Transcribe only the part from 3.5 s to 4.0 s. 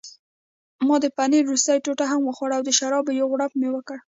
مې وکړ.